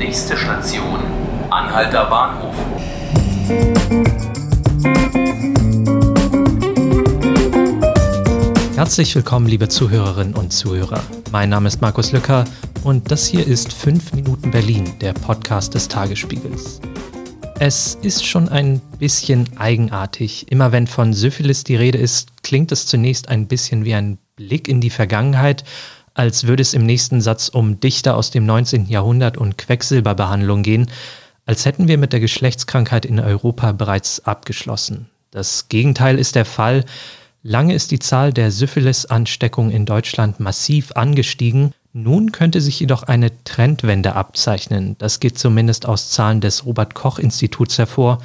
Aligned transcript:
Nächste 0.00 0.34
Station, 0.34 0.98
Anhalter 1.50 2.06
Bahnhof. 2.06 2.54
Herzlich 8.76 9.14
willkommen, 9.14 9.46
liebe 9.46 9.68
Zuhörerinnen 9.68 10.32
und 10.34 10.54
Zuhörer. 10.54 11.02
Mein 11.32 11.50
Name 11.50 11.68
ist 11.68 11.82
Markus 11.82 12.12
Lücker 12.12 12.46
und 12.82 13.10
das 13.10 13.26
hier 13.26 13.46
ist 13.46 13.74
5 13.74 14.14
Minuten 14.14 14.50
Berlin, 14.50 14.90
der 15.02 15.12
Podcast 15.12 15.74
des 15.74 15.86
Tagesspiegels. 15.86 16.80
Es 17.58 17.98
ist 18.00 18.24
schon 18.24 18.48
ein 18.48 18.80
bisschen 18.98 19.50
eigenartig. 19.58 20.50
Immer 20.50 20.72
wenn 20.72 20.86
von 20.86 21.12
Syphilis 21.12 21.62
die 21.62 21.76
Rede 21.76 21.98
ist, 21.98 22.42
klingt 22.42 22.72
es 22.72 22.86
zunächst 22.86 23.28
ein 23.28 23.48
bisschen 23.48 23.84
wie 23.84 23.92
ein 23.92 24.16
Blick 24.36 24.66
in 24.66 24.80
die 24.80 24.88
Vergangenheit, 24.88 25.62
als 26.14 26.46
würde 26.46 26.62
es 26.62 26.74
im 26.74 26.84
nächsten 26.84 27.20
Satz 27.20 27.48
um 27.48 27.80
Dichter 27.80 28.16
aus 28.16 28.30
dem 28.30 28.46
19. 28.46 28.86
Jahrhundert 28.86 29.36
und 29.36 29.58
Quecksilberbehandlung 29.58 30.62
gehen, 30.62 30.90
als 31.46 31.64
hätten 31.64 31.88
wir 31.88 31.98
mit 31.98 32.12
der 32.12 32.20
Geschlechtskrankheit 32.20 33.04
in 33.04 33.18
Europa 33.18 33.72
bereits 33.72 34.24
abgeschlossen. 34.24 35.08
Das 35.30 35.68
Gegenteil 35.68 36.18
ist 36.18 36.34
der 36.34 36.44
Fall. 36.44 36.84
Lange 37.42 37.74
ist 37.74 37.90
die 37.90 37.98
Zahl 37.98 38.32
der 38.32 38.50
Syphilis-Ansteckungen 38.50 39.70
in 39.70 39.86
Deutschland 39.86 40.40
massiv 40.40 40.92
angestiegen. 40.92 41.72
Nun 41.92 42.32
könnte 42.32 42.60
sich 42.60 42.78
jedoch 42.80 43.04
eine 43.04 43.32
Trendwende 43.44 44.14
abzeichnen. 44.14 44.96
Das 44.98 45.20
geht 45.20 45.38
zumindest 45.38 45.86
aus 45.86 46.10
Zahlen 46.10 46.40
des 46.40 46.66
Robert 46.66 46.94
Koch 46.94 47.18
Instituts 47.18 47.78
hervor. 47.78 48.18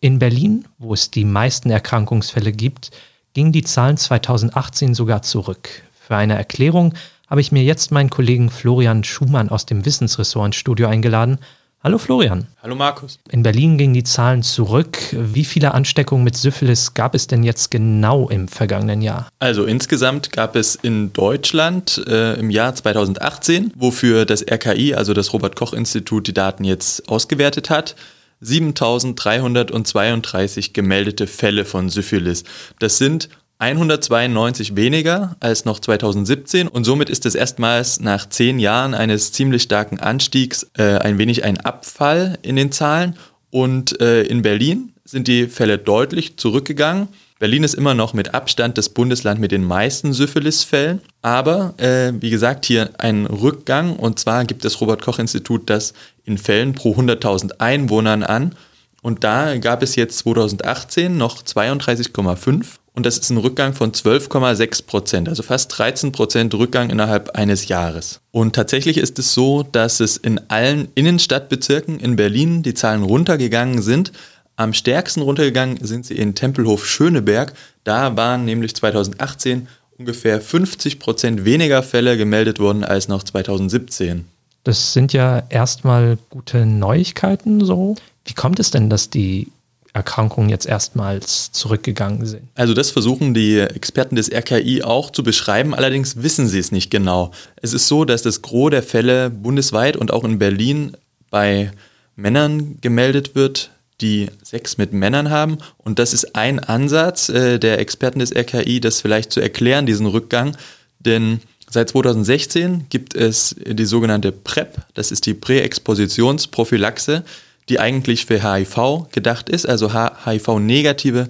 In 0.00 0.18
Berlin, 0.18 0.66
wo 0.78 0.94
es 0.94 1.10
die 1.10 1.24
meisten 1.24 1.70
Erkrankungsfälle 1.70 2.52
gibt, 2.52 2.90
gingen 3.34 3.52
die 3.52 3.62
Zahlen 3.62 3.96
2018 3.96 4.94
sogar 4.94 5.22
zurück. 5.22 5.68
Für 6.04 6.16
eine 6.16 6.34
Erklärung 6.34 6.94
habe 7.30 7.40
ich 7.40 7.52
mir 7.52 7.62
jetzt 7.62 7.92
meinen 7.92 8.10
Kollegen 8.10 8.50
Florian 8.50 9.04
Schumann 9.04 9.50
aus 9.50 9.66
dem 9.66 9.84
Wissensressort 9.84 10.46
ins 10.46 10.56
Studio 10.56 10.88
eingeladen. 10.88 11.38
Hallo 11.84 11.98
Florian. 11.98 12.48
Hallo 12.60 12.74
Markus. 12.74 13.20
In 13.30 13.44
Berlin 13.44 13.78
gingen 13.78 13.94
die 13.94 14.02
Zahlen 14.02 14.42
zurück. 14.42 14.98
Wie 15.12 15.44
viele 15.44 15.74
Ansteckungen 15.74 16.24
mit 16.24 16.36
Syphilis 16.36 16.94
gab 16.94 17.14
es 17.14 17.28
denn 17.28 17.44
jetzt 17.44 17.70
genau 17.70 18.28
im 18.28 18.48
vergangenen 18.48 19.00
Jahr? 19.00 19.28
Also 19.38 19.64
insgesamt 19.64 20.32
gab 20.32 20.56
es 20.56 20.74
in 20.74 21.12
Deutschland 21.12 22.02
äh, 22.08 22.34
im 22.34 22.50
Jahr 22.50 22.74
2018, 22.74 23.72
wofür 23.76 24.24
das 24.24 24.42
RKI, 24.42 24.94
also 24.94 25.14
das 25.14 25.32
Robert 25.32 25.54
Koch 25.54 25.72
Institut, 25.72 26.26
die 26.26 26.34
Daten 26.34 26.64
jetzt 26.64 27.08
ausgewertet 27.08 27.70
hat, 27.70 27.94
7332 28.40 30.72
gemeldete 30.72 31.28
Fälle 31.28 31.64
von 31.64 31.88
Syphilis. 31.88 32.42
Das 32.80 32.98
sind 32.98 33.28
192 33.62 34.74
weniger 34.74 35.36
als 35.38 35.64
noch 35.64 35.78
2017 35.78 36.66
und 36.66 36.82
somit 36.82 37.08
ist 37.08 37.24
es 37.26 37.36
erstmals 37.36 38.00
nach 38.00 38.28
zehn 38.28 38.58
Jahren 38.58 38.92
eines 38.92 39.30
ziemlich 39.30 39.62
starken 39.62 40.00
Anstiegs 40.00 40.68
äh, 40.76 40.98
ein 40.98 41.16
wenig 41.16 41.44
ein 41.44 41.58
Abfall 41.58 42.40
in 42.42 42.56
den 42.56 42.72
Zahlen. 42.72 43.14
Und 43.50 44.00
äh, 44.00 44.22
in 44.22 44.42
Berlin 44.42 44.92
sind 45.04 45.28
die 45.28 45.46
Fälle 45.46 45.78
deutlich 45.78 46.36
zurückgegangen. 46.38 47.06
Berlin 47.38 47.62
ist 47.62 47.74
immer 47.74 47.94
noch 47.94 48.14
mit 48.14 48.34
Abstand 48.34 48.78
das 48.78 48.88
Bundesland 48.88 49.38
mit 49.38 49.52
den 49.52 49.62
meisten 49.62 50.12
Syphilis-Fällen. 50.12 51.00
Aber 51.20 51.74
äh, 51.76 52.12
wie 52.20 52.30
gesagt, 52.30 52.64
hier 52.64 52.90
ein 52.98 53.26
Rückgang. 53.26 53.94
Und 53.94 54.18
zwar 54.18 54.44
gibt 54.44 54.64
das 54.64 54.80
Robert-Koch-Institut 54.80 55.70
das 55.70 55.94
in 56.24 56.36
Fällen 56.36 56.72
pro 56.72 56.96
100.000 56.96 57.60
Einwohnern 57.60 58.24
an. 58.24 58.56
Und 59.02 59.22
da 59.22 59.56
gab 59.58 59.84
es 59.84 59.94
jetzt 59.94 60.18
2018 60.18 61.16
noch 61.16 61.42
32,5 61.42 62.81
und 62.94 63.06
das 63.06 63.16
ist 63.16 63.30
ein 63.30 63.38
Rückgang 63.38 63.72
von 63.72 63.92
12,6 63.92 64.84
Prozent, 64.84 65.28
also 65.28 65.42
fast 65.42 65.76
13 65.78 66.12
Prozent 66.12 66.54
Rückgang 66.54 66.90
innerhalb 66.90 67.30
eines 67.36 67.68
Jahres. 67.68 68.20
Und 68.32 68.54
tatsächlich 68.54 68.98
ist 68.98 69.18
es 69.18 69.32
so, 69.32 69.62
dass 69.62 70.00
es 70.00 70.18
in 70.18 70.40
allen 70.48 70.88
Innenstadtbezirken 70.94 71.98
in 72.00 72.16
Berlin 72.16 72.62
die 72.62 72.74
Zahlen 72.74 73.02
runtergegangen 73.02 73.80
sind. 73.80 74.12
Am 74.56 74.74
stärksten 74.74 75.22
runtergegangen 75.22 75.78
sind 75.82 76.04
sie 76.04 76.16
in 76.16 76.34
Tempelhof 76.34 76.86
Schöneberg. 76.86 77.54
Da 77.84 78.14
waren 78.16 78.44
nämlich 78.44 78.76
2018 78.76 79.68
ungefähr 79.98 80.40
50 80.40 80.98
Prozent 80.98 81.44
weniger 81.46 81.82
Fälle 81.82 82.18
gemeldet 82.18 82.58
worden 82.58 82.84
als 82.84 83.08
noch 83.08 83.22
2017. 83.22 84.26
Das 84.64 84.92
sind 84.92 85.12
ja 85.14 85.42
erstmal 85.48 86.18
gute 86.28 86.66
Neuigkeiten 86.66 87.64
so. 87.64 87.96
Wie 88.26 88.34
kommt 88.34 88.60
es 88.60 88.70
denn, 88.70 88.90
dass 88.90 89.10
die 89.10 89.48
Erkrankungen 89.94 90.48
jetzt 90.48 90.66
erstmals 90.66 91.52
zurückgegangen 91.52 92.24
sind. 92.24 92.48
Also 92.54 92.72
das 92.72 92.90
versuchen 92.90 93.34
die 93.34 93.58
Experten 93.58 94.16
des 94.16 94.32
RKI 94.32 94.82
auch 94.82 95.10
zu 95.10 95.22
beschreiben, 95.22 95.74
allerdings 95.74 96.22
wissen 96.22 96.48
sie 96.48 96.58
es 96.58 96.72
nicht 96.72 96.90
genau. 96.90 97.30
Es 97.60 97.74
ist 97.74 97.88
so, 97.88 98.04
dass 98.04 98.22
das 98.22 98.40
Gros 98.40 98.70
der 98.70 98.82
Fälle 98.82 99.28
bundesweit 99.28 99.96
und 99.96 100.12
auch 100.12 100.24
in 100.24 100.38
Berlin 100.38 100.96
bei 101.30 101.72
Männern 102.16 102.78
gemeldet 102.80 103.34
wird, 103.34 103.70
die 104.00 104.28
Sex 104.42 104.78
mit 104.78 104.92
Männern 104.92 105.30
haben. 105.30 105.58
Und 105.78 105.98
das 105.98 106.12
ist 106.12 106.34
ein 106.36 106.58
Ansatz 106.58 107.28
äh, 107.28 107.58
der 107.58 107.78
Experten 107.78 108.18
des 108.18 108.34
RKI, 108.34 108.80
das 108.80 109.00
vielleicht 109.00 109.30
zu 109.30 109.40
erklären, 109.40 109.86
diesen 109.86 110.06
Rückgang. 110.06 110.56
Denn 110.98 111.40
seit 111.68 111.90
2016 111.90 112.86
gibt 112.88 113.14
es 113.14 113.56
die 113.58 113.84
sogenannte 113.84 114.32
PrEP, 114.32 114.78
das 114.94 115.12
ist 115.12 115.26
die 115.26 115.34
Präexpositionsprophylaxe 115.34 117.24
die 117.68 117.80
eigentlich 117.80 118.26
für 118.26 118.42
HIV 118.42 119.08
gedacht 119.12 119.48
ist. 119.48 119.66
Also 119.66 119.92
HIV-negative 119.92 121.28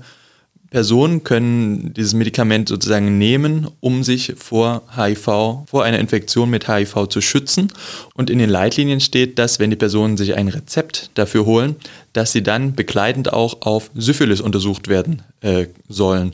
Personen 0.73 1.23
können 1.23 1.93
dieses 1.93 2.15
Medikament 2.15 2.71
sozusagen 2.71 3.19
nehmen, 3.19 3.69
um 3.81 4.03
sich 4.03 4.33
vor 4.39 4.83
HIV, 4.97 5.67
vor 5.67 5.85
einer 5.85 5.99
Infektion 5.99 6.49
mit 6.49 6.67
HIV 6.67 7.09
zu 7.09 7.21
schützen. 7.21 7.71
Und 8.15 8.31
in 8.31 8.39
den 8.39 8.49
Leitlinien 8.49 9.01
steht, 9.01 9.39
dass 9.39 9.59
wenn 9.59 9.69
die 9.69 9.77
Personen 9.77 10.17
sich 10.17 10.35
ein 10.35 10.49
Rezept 10.49 11.11
dafür 11.15 11.45
holen, 11.45 11.77
dass 12.15 12.33
sie 12.33 12.43
dann 12.43 12.75
begleitend 12.75 13.35
auch 13.35 13.61
auf 13.61 13.91
Syphilis 13.95 14.41
untersucht 14.41 14.89
werden 14.89 15.21
äh, 15.43 15.67
sollen. 15.91 16.33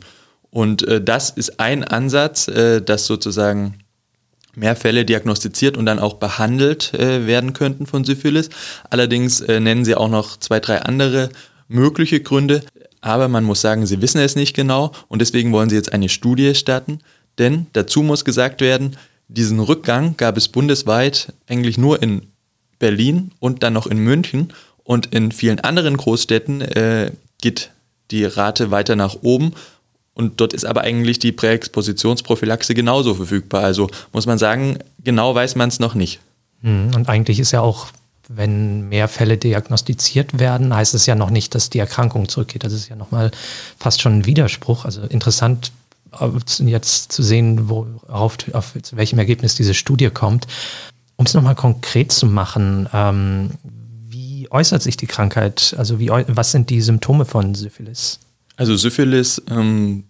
Und 0.51 0.87
äh, 0.87 1.03
das 1.03 1.31
ist 1.31 1.59
ein 1.59 1.83
Ansatz, 1.83 2.47
äh, 2.47 2.81
dass 2.81 3.07
sozusagen 3.07 3.75
mehr 4.59 4.77
Fälle 4.77 5.05
diagnostiziert 5.05 5.77
und 5.77 5.87
dann 5.87 5.99
auch 5.99 6.15
behandelt 6.15 6.93
äh, 6.95 7.27
werden 7.27 7.53
könnten 7.53 7.87
von 7.87 8.05
Syphilis. 8.05 8.51
Allerdings 8.91 9.41
äh, 9.41 9.61
nennen 9.61 9.85
sie 9.85 9.95
auch 9.95 10.09
noch 10.09 10.37
zwei, 10.37 10.61
drei 10.61 10.83
andere 10.83 11.31
mögliche 11.69 12.21
Gründe. 12.21 12.63
Aber 13.01 13.29
man 13.29 13.45
muss 13.45 13.61
sagen, 13.61 13.87
sie 13.87 14.03
wissen 14.03 14.21
es 14.21 14.37
nicht 14.37 14.55
genau 14.55 14.93
und 15.09 15.21
deswegen 15.21 15.53
wollen 15.53 15.71
sie 15.71 15.77
jetzt 15.77 15.93
eine 15.93 16.09
Studie 16.09 16.55
starten. 16.55 17.01
Denn 17.39 17.67
dazu 17.73 18.03
muss 18.03 18.25
gesagt 18.25 18.61
werden, 18.61 18.97
diesen 19.29 19.61
Rückgang 19.61 20.17
gab 20.17 20.37
es 20.37 20.49
bundesweit 20.49 21.33
eigentlich 21.47 21.79
nur 21.79 22.03
in 22.03 22.23
Berlin 22.79 23.31
und 23.39 23.63
dann 23.63 23.75
noch 23.75 23.87
in 23.87 23.99
München. 23.99 24.53
Und 24.83 25.07
in 25.15 25.33
vielen 25.33 25.61
anderen 25.61 25.97
Großstädten 25.97 26.63
äh, 26.63 27.13
geht 27.41 27.71
die 28.11 28.25
Rate 28.25 28.71
weiter 28.71 28.97
nach 28.97 29.17
oben. 29.23 29.53
Und 30.19 30.41
dort 30.41 30.53
ist 30.53 30.67
aber 30.67 30.81
eigentlich 30.81 31.21
die 31.21 31.31
Präexpositionsprophylaxe 31.31 32.75
genauso 32.75 33.15
verfügbar. 33.15 33.63
Also 33.63 33.89
muss 34.13 34.27
man 34.27 34.37
sagen, 34.37 34.79
genau 35.05 35.33
weiß 35.33 35.55
man 35.55 35.69
es 35.69 35.79
noch 35.79 35.95
nicht. 35.95 36.19
Hm, 36.63 36.91
und 36.97 37.09
eigentlich 37.09 37.39
ist 37.39 37.53
ja 37.53 37.61
auch, 37.61 37.87
wenn 38.29 38.89
mehr 38.89 39.07
Fälle 39.07 39.39
diagnostiziert 39.39 40.41
werden, 40.41 40.75
heißt 40.75 40.93
es 40.95 41.07
ja 41.07 41.15
noch 41.15 41.31
nicht, 41.31 41.55
dass 41.55 41.71
die 41.71 41.79
Erkrankung 41.79 42.29
zurückgeht. 42.29 42.65
Das 42.65 42.73
ist 42.73 42.89
ja 42.89 42.97
nochmal 42.97 43.31
fast 43.79 44.03
schon 44.03 44.19
ein 44.19 44.27
Widerspruch. 44.27 44.85
Also 44.85 45.03
interessant 45.03 45.71
jetzt 46.59 47.13
zu 47.13 47.23
sehen, 47.23 47.69
worauf, 47.69 48.39
auf 48.55 48.75
zu 48.83 48.97
welchem 48.97 49.21
Ergebnis 49.21 49.55
diese 49.55 49.75
Studie 49.75 50.11
kommt. 50.11 50.49
Um 51.15 51.27
es 51.27 51.35
nochmal 51.35 51.55
konkret 51.55 52.11
zu 52.11 52.27
machen, 52.27 52.89
ähm, 52.93 53.51
wie 54.09 54.51
äußert 54.51 54.83
sich 54.83 54.97
die 54.97 55.07
Krankheit? 55.07 55.77
Also 55.79 56.01
wie, 56.01 56.11
was 56.11 56.51
sind 56.51 56.71
die 56.71 56.81
Symptome 56.81 57.25
von 57.25 57.55
Syphilis? 57.55 58.19
Also 58.59 58.77
Syphilis 58.77 59.41
ähm, 59.51 60.05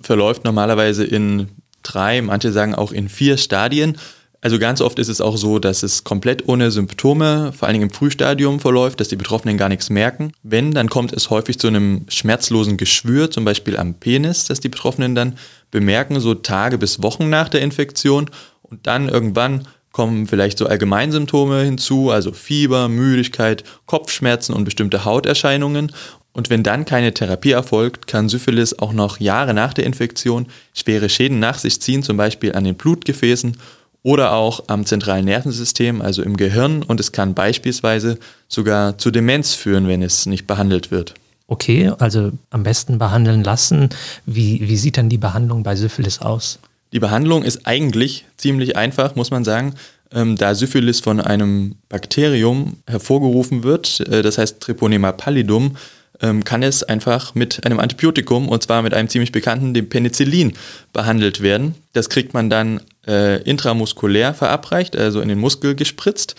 verläuft 0.00 0.44
normalerweise 0.44 1.04
in 1.04 1.48
drei, 1.82 2.22
manche 2.22 2.52
sagen 2.52 2.74
auch 2.74 2.92
in 2.92 3.08
vier 3.08 3.36
Stadien. 3.36 3.98
Also 4.40 4.58
ganz 4.58 4.80
oft 4.80 4.98
ist 4.98 5.08
es 5.08 5.20
auch 5.20 5.36
so, 5.36 5.58
dass 5.58 5.82
es 5.82 6.04
komplett 6.04 6.48
ohne 6.48 6.70
Symptome, 6.70 7.52
vor 7.52 7.66
allen 7.66 7.74
Dingen 7.74 7.90
im 7.90 7.94
Frühstadium 7.94 8.60
verläuft, 8.60 9.00
dass 9.00 9.08
die 9.08 9.16
Betroffenen 9.16 9.58
gar 9.58 9.68
nichts 9.68 9.90
merken. 9.90 10.32
Wenn, 10.42 10.70
dann 10.70 10.88
kommt 10.88 11.12
es 11.12 11.30
häufig 11.30 11.58
zu 11.58 11.66
einem 11.66 12.06
schmerzlosen 12.08 12.76
Geschwür, 12.76 13.30
zum 13.30 13.44
Beispiel 13.44 13.76
am 13.76 13.94
Penis, 13.94 14.44
dass 14.44 14.60
die 14.60 14.68
Betroffenen 14.68 15.16
dann 15.16 15.36
bemerken, 15.72 16.20
so 16.20 16.34
Tage 16.34 16.78
bis 16.78 17.02
Wochen 17.02 17.28
nach 17.28 17.48
der 17.48 17.62
Infektion. 17.62 18.30
Und 18.62 18.86
dann 18.86 19.08
irgendwann 19.08 19.66
kommen 19.90 20.26
vielleicht 20.26 20.58
so 20.58 20.66
Allgemeinsymptome 20.66 21.62
hinzu, 21.62 22.10
also 22.10 22.32
Fieber, 22.32 22.88
Müdigkeit, 22.88 23.64
Kopfschmerzen 23.86 24.54
und 24.54 24.64
bestimmte 24.64 25.04
Hauterscheinungen. 25.04 25.90
Und 26.34 26.50
wenn 26.50 26.64
dann 26.64 26.84
keine 26.84 27.14
Therapie 27.14 27.52
erfolgt, 27.52 28.08
kann 28.08 28.28
Syphilis 28.28 28.78
auch 28.78 28.92
noch 28.92 29.20
Jahre 29.20 29.54
nach 29.54 29.72
der 29.72 29.86
Infektion 29.86 30.46
schwere 30.74 31.08
Schäden 31.08 31.38
nach 31.38 31.58
sich 31.58 31.80
ziehen, 31.80 32.02
zum 32.02 32.16
Beispiel 32.16 32.54
an 32.54 32.64
den 32.64 32.74
Blutgefäßen 32.74 33.56
oder 34.02 34.34
auch 34.34 34.64
am 34.66 34.84
zentralen 34.84 35.24
Nervensystem, 35.24 36.02
also 36.02 36.22
im 36.22 36.36
Gehirn. 36.36 36.82
Und 36.82 36.98
es 36.98 37.12
kann 37.12 37.34
beispielsweise 37.34 38.18
sogar 38.48 38.98
zu 38.98 39.12
Demenz 39.12 39.54
führen, 39.54 39.86
wenn 39.86 40.02
es 40.02 40.26
nicht 40.26 40.46
behandelt 40.46 40.90
wird. 40.90 41.14
Okay, 41.46 41.92
also 41.98 42.32
am 42.50 42.64
besten 42.64 42.98
behandeln 42.98 43.44
lassen. 43.44 43.90
Wie, 44.26 44.68
wie 44.68 44.76
sieht 44.76 44.96
dann 44.96 45.08
die 45.08 45.18
Behandlung 45.18 45.62
bei 45.62 45.76
Syphilis 45.76 46.20
aus? 46.20 46.58
Die 46.92 47.00
Behandlung 47.00 47.44
ist 47.44 47.66
eigentlich 47.66 48.24
ziemlich 48.36 48.76
einfach, 48.76 49.14
muss 49.14 49.30
man 49.30 49.44
sagen. 49.44 49.74
ähm, 50.12 50.36
da 50.36 50.54
Syphilis 50.54 51.00
von 51.00 51.20
einem 51.20 51.74
Bakterium 51.88 52.78
hervorgerufen 52.86 53.62
wird, 53.62 54.00
äh, 54.00 54.22
das 54.22 54.38
heißt 54.38 54.60
Treponema 54.60 55.12
pallidum, 55.12 55.76
ähm, 56.20 56.44
kann 56.44 56.62
es 56.62 56.82
einfach 56.82 57.34
mit 57.34 57.64
einem 57.66 57.80
Antibiotikum, 57.80 58.48
und 58.48 58.62
zwar 58.62 58.82
mit 58.82 58.94
einem 58.94 59.08
ziemlich 59.08 59.32
bekannten, 59.32 59.74
dem 59.74 59.88
Penicillin, 59.88 60.54
behandelt 60.92 61.40
werden. 61.40 61.74
Das 61.92 62.08
kriegt 62.08 62.34
man 62.34 62.50
dann 62.50 62.80
äh, 63.06 63.42
intramuskulär 63.42 64.34
verabreicht, 64.34 64.96
also 64.96 65.20
in 65.20 65.28
den 65.28 65.38
Muskel 65.38 65.74
gespritzt. 65.74 66.34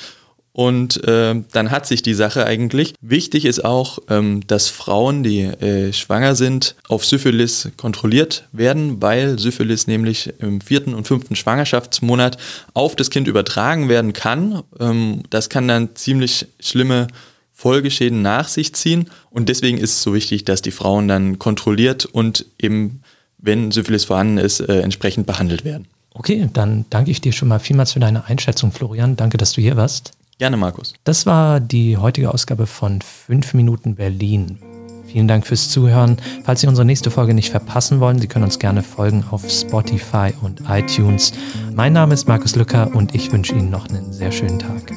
Und 0.55 1.03
äh, 1.03 1.35
dann 1.51 1.69
hat 1.69 1.85
sich 1.85 2.01
die 2.01 2.13
Sache 2.13 2.45
eigentlich. 2.45 2.93
Wichtig 3.01 3.43
ist 3.43 3.65
auch, 3.65 3.99
ähm, 4.09 4.39
dass 4.47 4.69
Frauen, 4.69 5.21
die 5.21 5.41
äh, 5.41 5.91
schwanger 5.91 6.33
sind, 6.35 6.77
auf 6.87 7.03
Syphilis 7.03 7.71
kontrolliert 7.75 8.47
werden, 8.53 9.01
weil 9.01 9.37
Syphilis 9.37 9.85
nämlich 9.85 10.33
im 10.39 10.61
vierten 10.61 10.93
und 10.93 11.07
fünften 11.07 11.35
Schwangerschaftsmonat 11.35 12.37
auf 12.73 12.95
das 12.95 13.09
Kind 13.09 13.27
übertragen 13.27 13.89
werden 13.89 14.13
kann. 14.13 14.63
Ähm, 14.79 15.23
das 15.29 15.49
kann 15.49 15.67
dann 15.67 15.93
ziemlich 15.97 16.47
schlimme 16.61 17.07
Folgeschäden 17.55 18.21
nach 18.21 18.49
sich 18.49 18.75
ziehen. 18.75 19.09
Und 19.31 19.49
deswegen 19.49 19.77
ist 19.77 19.91
es 19.91 20.03
so 20.03 20.13
wichtig, 20.13 20.43
dass 20.45 20.61
die 20.61 20.71
Frauen 20.71 21.07
dann 21.07 21.39
kontrolliert 21.39 22.05
und 22.05 22.45
eben, 22.59 23.01
wenn 23.37 23.71
Syphilis 23.71 24.05
vorhanden 24.05 24.37
ist, 24.37 24.59
äh, 24.59 24.81
entsprechend 24.81 25.25
behandelt 25.25 25.63
werden. 25.63 25.87
Okay, 26.13 26.49
dann 26.51 26.85
danke 26.89 27.11
ich 27.11 27.21
dir 27.21 27.31
schon 27.31 27.47
mal 27.47 27.59
vielmals 27.59 27.93
für 27.93 27.99
deine 27.99 28.25
Einschätzung, 28.25 28.71
Florian. 28.71 29.15
Danke, 29.15 29.37
dass 29.37 29.53
du 29.53 29.61
hier 29.61 29.77
warst. 29.77 30.11
Gerne, 30.37 30.57
Markus. 30.57 30.93
Das 31.05 31.25
war 31.25 31.61
die 31.61 31.97
heutige 31.97 32.33
Ausgabe 32.33 32.67
von 32.67 33.01
5 33.01 33.53
Minuten 33.53 33.95
Berlin. 33.95 34.59
Vielen 35.07 35.29
Dank 35.29 35.47
fürs 35.47 35.69
Zuhören. 35.69 36.17
Falls 36.43 36.59
Sie 36.59 36.67
unsere 36.67 36.85
nächste 36.85 37.09
Folge 37.09 37.33
nicht 37.33 37.51
verpassen 37.51 38.01
wollen, 38.01 38.19
Sie 38.19 38.27
können 38.27 38.43
uns 38.43 38.59
gerne 38.59 38.83
folgen 38.83 39.23
auf 39.31 39.49
Spotify 39.49 40.33
und 40.41 40.61
iTunes. 40.67 41.31
Mein 41.73 41.93
Name 41.93 42.13
ist 42.13 42.27
Markus 42.27 42.57
Lücker 42.57 42.93
und 42.93 43.15
ich 43.15 43.31
wünsche 43.31 43.53
Ihnen 43.53 43.69
noch 43.69 43.87
einen 43.87 44.11
sehr 44.11 44.33
schönen 44.33 44.59
Tag. 44.59 44.91